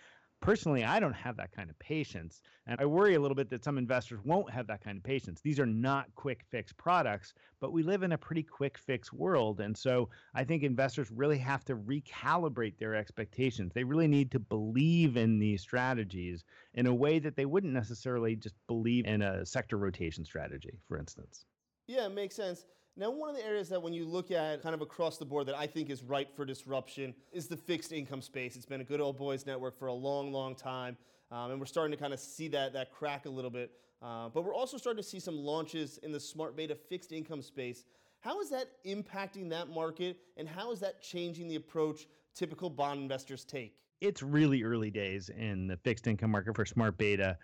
personally, 0.46 0.84
I 0.84 1.00
don't 1.00 1.14
have 1.14 1.38
that 1.38 1.52
kind 1.52 1.72
of 1.72 1.80
patience. 1.80 2.44
And 2.68 2.80
I 2.80 2.86
worry 2.86 3.16
a 3.16 3.20
little 3.20 3.36
bit 3.36 3.50
that 3.50 3.64
some 3.64 3.80
investors 3.80 4.20
won't 4.24 4.52
have 4.52 4.68
that 4.68 4.84
kind 4.84 4.96
of 4.96 5.04
patience. 5.04 5.42
These 5.42 5.60
are 5.60 5.66
not 5.66 6.06
quick 6.14 6.46
fix 6.52 6.72
products, 6.72 7.34
but 7.60 7.74
we 7.74 7.82
live 7.82 8.04
in 8.04 8.12
a 8.12 8.18
pretty 8.18 8.44
quick 8.44 8.78
fix 8.78 9.12
world. 9.12 9.60
And 9.60 9.76
so 9.76 10.10
I 10.36 10.44
think 10.44 10.62
investors 10.62 11.10
really 11.10 11.40
have 11.40 11.66
to 11.66 11.76
recalibrate 11.76 12.78
their 12.78 12.94
expectations. 12.94 13.72
They 13.74 13.84
really 13.84 14.08
need 14.08 14.30
to 14.32 14.40
believe 14.40 15.18
in 15.18 15.40
these 15.40 15.62
strategies 15.62 16.44
in 16.76 16.86
a 16.86 16.94
way 16.94 17.18
that 17.18 17.36
they 17.36 17.46
wouldn't 17.46 17.74
necessarily 17.74 18.36
just 18.36 18.56
believe 18.68 19.06
in 19.06 19.24
a 19.24 19.46
sector 19.46 19.78
rotation 19.78 20.24
strategy, 20.26 20.78
for 20.88 21.00
instance. 21.00 21.46
Yeah, 21.88 22.06
it 22.06 22.14
makes 22.14 22.36
sense. 22.36 22.66
Now, 22.98 23.12
one 23.12 23.30
of 23.30 23.36
the 23.36 23.46
areas 23.46 23.68
that 23.70 23.82
when 23.82 23.92
you 23.92 24.06
look 24.06 24.32
at 24.32 24.62
kind 24.64 24.74
of 24.74 24.80
across 24.80 25.18
the 25.18 25.26
board 25.26 25.48
that 25.48 25.56
I 25.56 25.68
think 25.68 25.90
is 25.90 26.02
ripe 26.02 26.34
for 26.34 26.46
disruption 26.46 27.14
is 27.34 27.48
the 27.48 27.58
fixed 27.58 27.92
income 27.92 28.22
space. 28.22 28.56
It's 28.56 28.66
been 28.66 28.80
a 28.80 28.86
good 28.86 29.02
old 29.02 29.18
boys 29.18 29.46
network 29.46 29.78
for 29.78 29.88
a 29.88 29.94
long, 29.94 30.32
long 30.32 30.56
time. 30.56 30.96
Um, 31.30 31.52
and 31.52 31.60
we're 31.60 31.66
starting 31.66 31.92
to 31.92 32.02
kind 32.02 32.14
of 32.14 32.22
see 32.22 32.48
that, 32.50 32.72
that 32.72 32.92
crack 32.94 33.26
a 33.26 33.30
little 33.30 33.52
bit. 33.52 33.72
Uh, 34.02 34.30
but 34.30 34.46
we're 34.46 34.56
also 34.56 34.78
starting 34.78 35.04
to 35.04 35.08
see 35.08 35.20
some 35.20 35.36
launches 35.36 35.98
in 36.04 36.14
the 36.14 36.20
smart 36.20 36.56
beta 36.56 36.74
fixed 36.74 37.12
income 37.12 37.42
space. 37.42 37.84
How 38.22 38.40
is 38.40 38.50
that 38.52 38.68
impacting 38.86 39.50
that 39.50 39.70
market, 39.70 40.18
and 40.38 40.48
how 40.48 40.72
is 40.72 40.80
that 40.80 41.02
changing 41.02 41.48
the 41.48 41.56
approach 41.56 42.08
typical 42.34 42.70
bond 42.70 43.02
investors 43.02 43.44
take? 43.44 43.76
It's 44.00 44.24
really 44.24 44.64
early 44.64 44.90
days 44.90 45.30
in 45.30 45.68
the 45.68 45.78
fixed 45.78 46.08
income 46.08 46.32
market 46.32 46.56
for 46.56 46.66
smart 46.66 46.98
beta. 46.98 47.38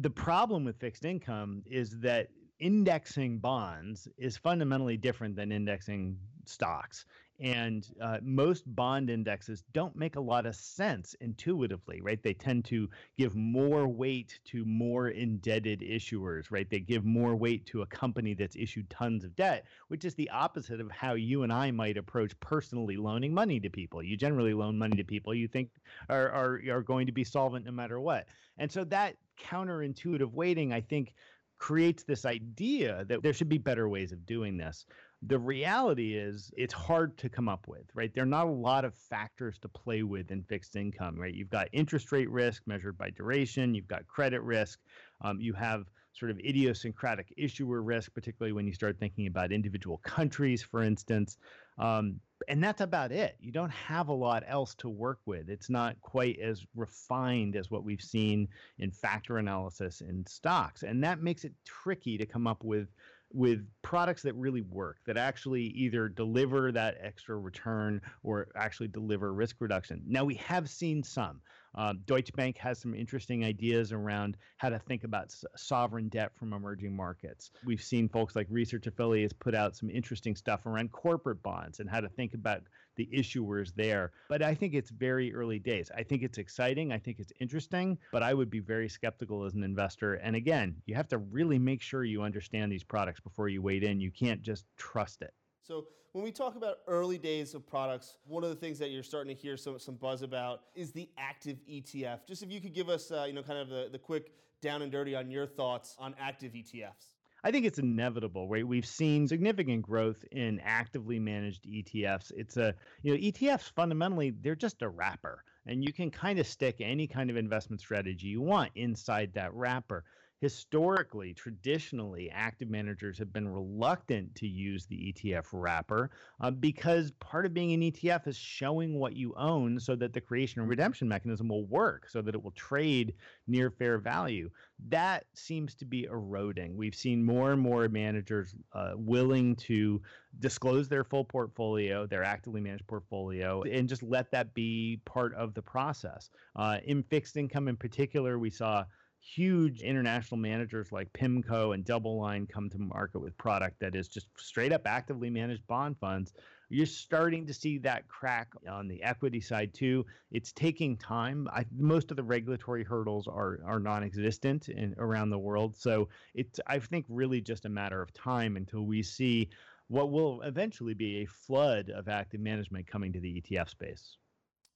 The 0.00 0.10
problem 0.10 0.64
with 0.64 0.78
fixed 0.78 1.04
income 1.04 1.62
is 1.66 1.98
that 2.00 2.28
indexing 2.62 3.38
bonds 3.38 4.06
is 4.16 4.36
fundamentally 4.36 4.96
different 4.96 5.34
than 5.34 5.50
indexing 5.50 6.16
stocks. 6.44 7.04
And 7.40 7.84
uh, 8.00 8.18
most 8.22 8.62
bond 8.72 9.10
indexes 9.10 9.64
don't 9.72 9.96
make 9.96 10.14
a 10.14 10.20
lot 10.20 10.46
of 10.46 10.54
sense 10.54 11.16
intuitively, 11.20 12.00
right? 12.00 12.22
They 12.22 12.34
tend 12.34 12.64
to 12.66 12.88
give 13.18 13.34
more 13.34 13.88
weight 13.88 14.38
to 14.44 14.64
more 14.64 15.08
indebted 15.08 15.80
issuers, 15.80 16.52
right? 16.52 16.70
They 16.70 16.78
give 16.78 17.04
more 17.04 17.34
weight 17.34 17.66
to 17.66 17.82
a 17.82 17.86
company 17.86 18.34
that's 18.34 18.54
issued 18.54 18.88
tons 18.90 19.24
of 19.24 19.34
debt, 19.34 19.64
which 19.88 20.04
is 20.04 20.14
the 20.14 20.30
opposite 20.30 20.80
of 20.80 20.88
how 20.92 21.14
you 21.14 21.42
and 21.42 21.52
I 21.52 21.72
might 21.72 21.96
approach 21.96 22.38
personally 22.38 22.96
loaning 22.96 23.34
money 23.34 23.58
to 23.58 23.70
people. 23.70 24.04
You 24.04 24.16
generally 24.16 24.54
loan 24.54 24.78
money 24.78 24.96
to 24.98 25.04
people 25.04 25.34
you 25.34 25.48
think 25.48 25.70
are, 26.08 26.30
are, 26.30 26.60
are 26.70 26.82
going 26.82 27.06
to 27.06 27.12
be 27.12 27.24
solvent 27.24 27.64
no 27.64 27.72
matter 27.72 27.98
what. 27.98 28.28
And 28.56 28.70
so 28.70 28.84
that 28.84 29.16
counterintuitive 29.40 30.32
weighting, 30.32 30.72
I 30.72 30.80
think, 30.80 31.14
creates 31.62 32.02
this 32.02 32.24
idea 32.24 33.04
that 33.08 33.22
there 33.22 33.32
should 33.32 33.48
be 33.48 33.56
better 33.56 33.88
ways 33.88 34.10
of 34.10 34.26
doing 34.26 34.56
this. 34.56 34.84
The 35.28 35.38
reality 35.38 36.16
is 36.16 36.50
it's 36.56 36.74
hard 36.74 37.16
to 37.18 37.28
come 37.28 37.48
up 37.48 37.68
with, 37.68 37.84
right? 37.94 38.12
There 38.12 38.24
are 38.24 38.26
not 38.26 38.48
a 38.48 38.50
lot 38.50 38.84
of 38.84 38.96
factors 38.96 39.60
to 39.60 39.68
play 39.68 40.02
with 40.02 40.32
in 40.32 40.42
fixed 40.42 40.74
income, 40.74 41.14
right? 41.20 41.32
You've 41.32 41.50
got 41.50 41.68
interest 41.72 42.10
rate 42.10 42.28
risk 42.28 42.64
measured 42.66 42.98
by 42.98 43.10
duration, 43.10 43.76
you've 43.76 43.86
got 43.86 44.08
credit 44.08 44.42
risk, 44.42 44.80
um, 45.20 45.40
you 45.40 45.52
have 45.52 45.84
sort 46.12 46.30
of 46.30 46.38
idiosyncratic 46.38 47.32
issuer 47.36 47.82
risk, 47.82 48.12
particularly 48.14 48.52
when 48.52 48.66
you 48.66 48.72
start 48.72 48.98
thinking 48.98 49.26
about 49.26 49.52
individual 49.52 49.98
countries, 49.98 50.62
for 50.62 50.82
instance. 50.82 51.38
Um, 51.78 52.20
and 52.48 52.62
that's 52.62 52.80
about 52.80 53.12
it. 53.12 53.36
You 53.40 53.52
don't 53.52 53.70
have 53.70 54.08
a 54.08 54.12
lot 54.12 54.42
else 54.46 54.74
to 54.76 54.88
work 54.88 55.20
with. 55.26 55.48
It's 55.48 55.70
not 55.70 56.00
quite 56.00 56.38
as 56.40 56.66
refined 56.74 57.56
as 57.56 57.70
what 57.70 57.84
we've 57.84 58.02
seen 58.02 58.48
in 58.78 58.90
factor 58.90 59.38
analysis 59.38 60.00
in 60.00 60.26
stocks. 60.26 60.82
And 60.82 61.02
that 61.04 61.22
makes 61.22 61.44
it 61.44 61.52
tricky 61.64 62.18
to 62.18 62.26
come 62.26 62.46
up 62.46 62.64
with 62.64 62.88
with 63.34 63.66
products 63.80 64.20
that 64.22 64.34
really 64.34 64.60
work, 64.60 64.98
that 65.06 65.16
actually 65.16 65.62
either 65.62 66.08
deliver 66.08 66.70
that 66.70 66.98
extra 67.00 67.38
return 67.38 68.00
or 68.22 68.48
actually 68.56 68.88
deliver 68.88 69.32
risk 69.32 69.56
reduction. 69.60 70.02
Now, 70.06 70.24
we 70.24 70.34
have 70.34 70.68
seen 70.68 71.02
some. 71.02 71.40
Um, 71.74 72.00
Deutsche 72.04 72.32
Bank 72.34 72.58
has 72.58 72.78
some 72.78 72.94
interesting 72.94 73.44
ideas 73.44 73.92
around 73.92 74.36
how 74.58 74.68
to 74.68 74.78
think 74.78 75.04
about 75.04 75.24
s- 75.26 75.44
sovereign 75.56 76.08
debt 76.08 76.34
from 76.34 76.52
emerging 76.52 76.94
markets. 76.94 77.50
We've 77.64 77.82
seen 77.82 78.08
folks 78.08 78.36
like 78.36 78.46
Research 78.50 78.86
Affiliates 78.86 79.32
put 79.32 79.54
out 79.54 79.76
some 79.76 79.90
interesting 79.90 80.36
stuff 80.36 80.66
around 80.66 80.92
corporate 80.92 81.42
bonds 81.42 81.80
and 81.80 81.88
how 81.88 82.00
to 82.00 82.08
think 82.08 82.34
about 82.34 82.62
the 82.96 83.08
issuers 83.14 83.74
there. 83.74 84.12
But 84.28 84.42
I 84.42 84.54
think 84.54 84.74
it's 84.74 84.90
very 84.90 85.34
early 85.34 85.58
days. 85.58 85.90
I 85.96 86.02
think 86.02 86.22
it's 86.22 86.38
exciting. 86.38 86.92
I 86.92 86.98
think 86.98 87.18
it's 87.18 87.32
interesting, 87.40 87.98
but 88.10 88.22
I 88.22 88.34
would 88.34 88.50
be 88.50 88.60
very 88.60 88.88
skeptical 88.88 89.44
as 89.44 89.54
an 89.54 89.64
investor. 89.64 90.14
And 90.14 90.36
again, 90.36 90.76
you 90.86 90.94
have 90.94 91.08
to 91.08 91.18
really 91.18 91.58
make 91.58 91.80
sure 91.80 92.04
you 92.04 92.22
understand 92.22 92.70
these 92.70 92.84
products 92.84 93.20
before 93.20 93.48
you 93.48 93.62
wade 93.62 93.82
in. 93.84 94.00
You 94.00 94.10
can't 94.10 94.42
just 94.42 94.66
trust 94.76 95.22
it. 95.22 95.32
So 95.62 95.86
when 96.12 96.24
we 96.24 96.32
talk 96.32 96.56
about 96.56 96.78
early 96.88 97.18
days 97.18 97.54
of 97.54 97.66
products, 97.66 98.18
one 98.26 98.42
of 98.42 98.50
the 98.50 98.56
things 98.56 98.78
that 98.80 98.90
you're 98.90 99.02
starting 99.02 99.34
to 99.34 99.40
hear 99.40 99.56
some, 99.56 99.78
some 99.78 99.94
buzz 99.94 100.22
about 100.22 100.62
is 100.74 100.92
the 100.92 101.08
active 101.16 101.58
ETF. 101.70 102.26
Just 102.26 102.42
if 102.42 102.50
you 102.50 102.60
could 102.60 102.74
give 102.74 102.88
us, 102.88 103.10
uh, 103.10 103.24
you 103.26 103.32
know, 103.32 103.42
kind 103.42 103.58
of 103.58 103.68
the, 103.68 103.88
the 103.90 103.98
quick 103.98 104.32
down 104.60 104.82
and 104.82 104.90
dirty 104.90 105.14
on 105.14 105.30
your 105.30 105.46
thoughts 105.46 105.96
on 105.98 106.14
active 106.20 106.52
ETFs. 106.52 107.14
I 107.44 107.50
think 107.50 107.66
it's 107.66 107.78
inevitable, 107.78 108.48
right? 108.48 108.66
We've 108.66 108.86
seen 108.86 109.26
significant 109.26 109.82
growth 109.82 110.24
in 110.30 110.60
actively 110.64 111.18
managed 111.18 111.64
ETFs. 111.64 112.30
It's 112.36 112.56
a, 112.56 112.74
you 113.02 113.12
know, 113.12 113.18
ETFs 113.18 113.72
fundamentally, 113.72 114.30
they're 114.30 114.54
just 114.54 114.82
a 114.82 114.88
wrapper, 114.88 115.42
and 115.66 115.82
you 115.82 115.92
can 115.92 116.10
kind 116.10 116.38
of 116.38 116.46
stick 116.46 116.76
any 116.80 117.08
kind 117.08 117.30
of 117.30 117.36
investment 117.36 117.80
strategy 117.80 118.28
you 118.28 118.42
want 118.42 118.70
inside 118.76 119.32
that 119.34 119.52
wrapper 119.54 120.04
historically, 120.42 121.32
traditionally, 121.32 122.28
active 122.28 122.68
managers 122.68 123.16
have 123.16 123.32
been 123.32 123.46
reluctant 123.46 124.34
to 124.34 124.44
use 124.44 124.86
the 124.86 125.12
ETF 125.12 125.46
wrapper 125.52 126.10
uh, 126.40 126.50
because 126.50 127.12
part 127.20 127.46
of 127.46 127.54
being 127.54 127.72
an 127.72 127.92
ETF 127.92 128.26
is 128.26 128.36
showing 128.36 128.98
what 128.98 129.14
you 129.14 129.32
own 129.36 129.78
so 129.78 129.94
that 129.94 130.12
the 130.12 130.20
creation 130.20 130.60
and 130.60 130.68
redemption 130.68 131.06
mechanism 131.06 131.48
will 131.48 131.64
work, 131.66 132.08
so 132.08 132.20
that 132.20 132.34
it 132.34 132.42
will 132.42 132.50
trade 132.50 133.14
near 133.46 133.70
fair 133.70 133.98
value. 133.98 134.50
That 134.88 135.26
seems 135.32 135.76
to 135.76 135.84
be 135.84 136.06
eroding. 136.06 136.76
We've 136.76 136.92
seen 136.92 137.22
more 137.22 137.52
and 137.52 137.60
more 137.60 137.88
managers 137.88 138.56
uh, 138.72 138.94
willing 138.96 139.54
to 139.56 140.02
disclose 140.40 140.88
their 140.88 141.04
full 141.04 141.24
portfolio, 141.24 142.04
their 142.04 142.24
actively 142.24 142.60
managed 142.60 142.88
portfolio, 142.88 143.62
and 143.62 143.88
just 143.88 144.02
let 144.02 144.32
that 144.32 144.54
be 144.54 145.00
part 145.04 145.34
of 145.34 145.54
the 145.54 145.62
process. 145.62 146.30
Uh, 146.56 146.78
in 146.82 147.04
fixed 147.04 147.36
income, 147.36 147.68
in 147.68 147.76
particular, 147.76 148.40
we 148.40 148.50
saw 148.50 148.84
huge 149.22 149.82
international 149.82 150.36
managers 150.38 150.90
like 150.90 151.12
PIMCO 151.12 151.74
and 151.74 151.84
DoubleLine 151.84 152.48
come 152.48 152.68
to 152.70 152.78
market 152.78 153.20
with 153.20 153.38
product 153.38 153.78
that 153.80 153.94
is 153.94 154.08
just 154.08 154.26
straight 154.36 154.72
up 154.72 154.82
actively 154.84 155.30
managed 155.30 155.64
bond 155.68 155.96
funds. 155.98 156.32
You're 156.68 156.86
starting 156.86 157.46
to 157.46 157.54
see 157.54 157.78
that 157.78 158.08
crack 158.08 158.48
on 158.68 158.88
the 158.88 159.00
equity 159.02 159.40
side 159.40 159.72
too. 159.74 160.04
It's 160.32 160.52
taking 160.52 160.96
time. 160.96 161.46
I, 161.52 161.64
most 161.76 162.10
of 162.10 162.16
the 162.16 162.24
regulatory 162.24 162.82
hurdles 162.82 163.28
are 163.28 163.60
are 163.64 163.78
non-existent 163.78 164.68
in, 164.68 164.94
around 164.98 165.30
the 165.30 165.38
world, 165.38 165.76
so 165.76 166.08
it's 166.34 166.58
I 166.66 166.78
think 166.80 167.06
really 167.08 167.40
just 167.40 167.64
a 167.64 167.68
matter 167.68 168.02
of 168.02 168.12
time 168.14 168.56
until 168.56 168.86
we 168.86 169.02
see 169.02 169.50
what 169.88 170.10
will 170.10 170.40
eventually 170.42 170.94
be 170.94 171.18
a 171.18 171.26
flood 171.26 171.90
of 171.90 172.08
active 172.08 172.40
management 172.40 172.86
coming 172.86 173.12
to 173.12 173.20
the 173.20 173.40
ETF 173.40 173.68
space. 173.68 174.16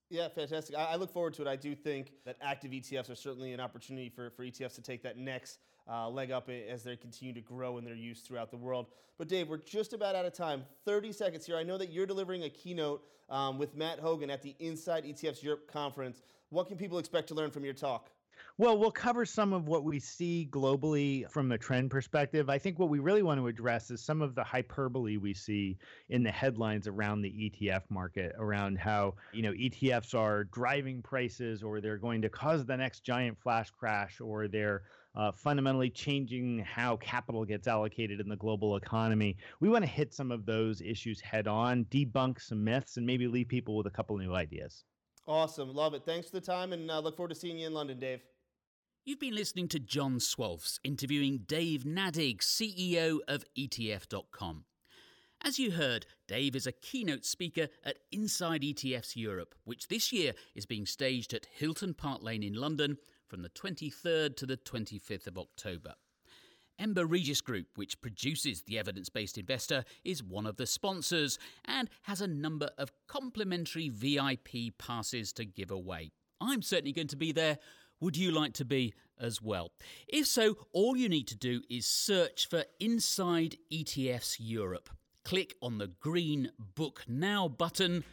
Yeah, 0.08 0.28
fantastic. 0.28 0.76
I, 0.76 0.94
look 0.94 1.12
forward 1.12 1.34
to 1.34 1.42
it. 1.42 1.48
I 1.48 1.56
do 1.56 1.74
think 1.74 2.12
that 2.24 2.36
active 2.40 2.70
ETFs 2.70 3.10
are 3.10 3.16
certainly 3.16 3.52
an 3.52 3.60
opportunity 3.60 4.08
for, 4.08 4.30
for 4.30 4.44
ETFs 4.44 4.76
to 4.76 4.82
take 4.82 5.02
that 5.02 5.18
next 5.18 5.58
uh, 5.90 6.08
leg 6.08 6.30
up 6.30 6.48
as 6.48 6.84
they 6.84 6.96
continue 6.96 7.34
to 7.34 7.40
grow 7.40 7.78
in 7.78 7.84
their 7.84 7.94
use 7.94 8.20
throughout 8.20 8.50
the 8.50 8.56
world. 8.56 8.86
But 9.18 9.28
Dave, 9.28 9.48
we're 9.48 9.56
just 9.56 9.92
about 9.92 10.14
out 10.14 10.24
of 10.24 10.32
time. 10.32 10.64
30 10.84 11.12
seconds 11.12 11.44
here. 11.44 11.56
I 11.56 11.64
know 11.64 11.76
that 11.78 11.90
you're 11.90 12.06
delivering 12.06 12.44
a 12.44 12.48
keynote 12.48 13.02
um, 13.28 13.58
with 13.58 13.74
Matt 13.76 14.00
Hougan 14.00 14.30
at 14.30 14.42
the 14.42 14.54
Inside 14.60 15.04
ETFs 15.04 15.42
Europe 15.42 15.70
conference. 15.70 16.22
What 16.50 16.68
can 16.68 16.76
people 16.76 16.98
expect 16.98 17.28
to 17.28 17.34
learn 17.34 17.50
from 17.50 17.64
your 17.64 17.74
talk? 17.74 18.10
Well, 18.58 18.78
we'll 18.78 18.90
cover 18.90 19.26
some 19.26 19.52
of 19.52 19.68
what 19.68 19.84
we 19.84 20.00
see 20.00 20.48
globally 20.50 21.30
from 21.30 21.52
a 21.52 21.58
trend 21.58 21.90
perspective. 21.90 22.48
I 22.48 22.58
think 22.58 22.78
what 22.78 22.88
we 22.88 23.00
really 23.00 23.22
want 23.22 23.38
to 23.38 23.48
address 23.48 23.90
is 23.90 24.00
some 24.00 24.22
of 24.22 24.34
the 24.34 24.42
hyperbole 24.42 25.18
we 25.18 25.34
see 25.34 25.76
in 26.08 26.22
the 26.22 26.30
headlines 26.30 26.88
around 26.88 27.20
the 27.20 27.28
ETF 27.28 27.82
market, 27.90 28.34
around 28.38 28.78
how, 28.78 29.12
you 29.34 29.42
know, 29.42 29.52
ETFs 29.52 30.14
are 30.14 30.44
driving 30.44 31.02
prices 31.02 31.62
or 31.62 31.82
they're 31.82 31.98
going 31.98 32.22
to 32.22 32.30
cause 32.30 32.64
the 32.64 32.74
next 32.74 33.00
giant 33.00 33.38
flash 33.38 33.68
crash 33.68 34.22
or 34.22 34.48
they're 34.48 34.84
uh, 35.16 35.32
fundamentally 35.32 35.90
changing 35.90 36.60
how 36.60 36.96
capital 36.96 37.44
gets 37.44 37.68
allocated 37.68 38.20
in 38.20 38.28
the 38.30 38.36
global 38.36 38.76
economy. 38.76 39.36
We 39.60 39.68
want 39.68 39.84
to 39.84 39.90
hit 39.90 40.14
some 40.14 40.32
of 40.32 40.46
those 40.46 40.80
issues 40.80 41.20
head 41.20 41.46
on, 41.46 41.84
debunk 41.90 42.40
some 42.40 42.64
myths, 42.64 42.96
and 42.96 43.04
maybe 43.04 43.28
leave 43.28 43.48
people 43.48 43.76
with 43.76 43.86
a 43.86 43.90
couple 43.90 44.16
new 44.16 44.34
ideas. 44.34 44.84
Awesome. 45.28 45.74
Love 45.74 45.92
it. 45.92 46.06
Thanks 46.06 46.30
for 46.30 46.40
the 46.40 46.46
time 46.46 46.72
and 46.72 46.90
uh, 46.90 47.00
look 47.00 47.18
forward 47.18 47.34
to 47.34 47.34
seeing 47.34 47.58
you 47.58 47.66
in 47.66 47.74
London, 47.74 47.98
Dave. 47.98 48.22
You've 49.06 49.20
been 49.20 49.36
listening 49.36 49.68
to 49.68 49.78
John 49.78 50.16
Swolfs 50.16 50.80
interviewing 50.82 51.44
Dave 51.46 51.84
Nadig, 51.84 52.38
CEO 52.38 53.20
of 53.28 53.44
ETF.com. 53.56 54.64
As 55.40 55.60
you 55.60 55.70
heard, 55.70 56.06
Dave 56.26 56.56
is 56.56 56.66
a 56.66 56.72
keynote 56.72 57.24
speaker 57.24 57.68
at 57.84 57.98
Inside 58.10 58.62
ETFs 58.62 59.14
Europe, 59.14 59.54
which 59.62 59.86
this 59.86 60.12
year 60.12 60.32
is 60.56 60.66
being 60.66 60.86
staged 60.86 61.32
at 61.34 61.46
Hilton 61.46 61.94
Park 61.94 62.20
Lane 62.20 62.42
in 62.42 62.54
London 62.54 62.98
from 63.28 63.42
the 63.42 63.48
23rd 63.50 64.36
to 64.38 64.44
the 64.44 64.56
25th 64.56 65.28
of 65.28 65.38
October. 65.38 65.94
Ember 66.76 67.06
Regis 67.06 67.40
Group, 67.40 67.68
which 67.76 68.00
produces 68.00 68.62
The 68.62 68.76
Evidence 68.76 69.08
Based 69.08 69.38
Investor, 69.38 69.84
is 70.02 70.20
one 70.20 70.46
of 70.46 70.56
the 70.56 70.66
sponsors 70.66 71.38
and 71.64 71.88
has 72.02 72.20
a 72.20 72.26
number 72.26 72.70
of 72.76 72.90
complimentary 73.06 73.88
VIP 73.88 74.76
passes 74.78 75.32
to 75.34 75.44
give 75.44 75.70
away. 75.70 76.10
I'm 76.40 76.60
certainly 76.60 76.92
going 76.92 77.06
to 77.08 77.16
be 77.16 77.30
there 77.30 77.58
would 78.00 78.16
you 78.16 78.30
like 78.30 78.52
to 78.54 78.64
be 78.64 78.94
as 79.20 79.40
well? 79.40 79.72
If 80.08 80.26
so, 80.26 80.56
all 80.72 80.96
you 80.96 81.08
need 81.08 81.26
to 81.28 81.36
do 81.36 81.62
is 81.70 81.86
search 81.86 82.48
for 82.48 82.64
Inside 82.80 83.56
ETFs 83.72 84.36
Europe. 84.38 84.90
Click 85.24 85.56
on 85.62 85.78
the 85.78 85.88
green 86.00 86.50
Book 86.74 87.02
Now 87.08 87.48
button, 87.48 88.04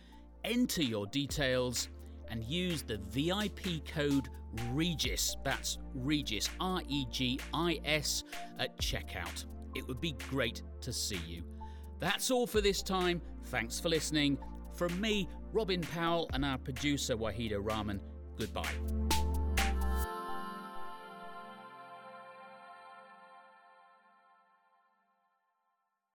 enter 0.43 0.81
your 0.81 1.05
details, 1.07 1.89
and 2.29 2.43
use 2.43 2.81
the 2.81 2.97
VIP 3.09 3.85
code 3.85 4.29
REGIS. 4.71 5.37
That's 5.43 5.77
REGIS, 5.93 6.49
R 6.59 6.81
E 6.87 7.05
G 7.11 7.39
I 7.53 7.79
S, 7.85 8.23
at 8.59 8.77
checkout. 8.79 9.45
It 9.75 9.87
would 9.87 10.01
be 10.01 10.15
great 10.29 10.63
to 10.81 10.93
see 10.93 11.19
you. 11.27 11.43
That's 11.99 12.31
all 12.31 12.47
for 12.47 12.61
this 12.61 12.81
time. 12.81 13.21
Thanks 13.45 13.79
for 13.79 13.89
listening. 13.89 14.37
From 14.75 14.99
me, 14.99 15.29
Robin 15.51 15.81
Powell, 15.81 16.29
and 16.33 16.43
our 16.43 16.57
producer, 16.57 17.15
Wahida 17.15 17.59
Rahman, 17.61 18.01
goodbye. 18.37 19.02